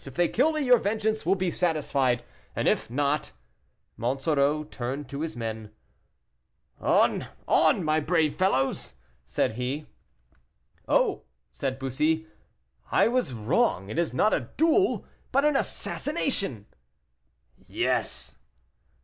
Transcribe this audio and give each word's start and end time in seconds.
If 0.03 0.15
they 0.15 0.27
kill 0.29 0.51
me, 0.53 0.61
your 0.61 0.79
vengeance 0.79 1.27
will 1.27 1.35
be 1.35 1.51
satisfied, 1.51 2.23
and 2.55 2.67
if 2.67 2.89
not" 2.89 3.33
Monsoreau 4.01 4.63
turned 4.63 5.07
to 5.09 5.21
his 5.21 5.37
men. 5.37 5.69
"On, 6.79 7.27
my 7.47 7.99
brave 7.99 8.35
fellows," 8.35 8.95
said 9.25 9.51
he. 9.57 9.85
"Oh!" 10.87 11.25
said 11.51 11.77
Bussy, 11.77 12.25
"I 12.89 13.09
was 13.09 13.31
wrong; 13.35 13.89
it 13.91 13.99
is 13.99 14.11
not 14.11 14.33
a 14.33 14.49
duel, 14.57 15.05
but 15.31 15.45
an 15.45 15.55
assassination." 15.55 16.65
"Yes." 17.67 18.39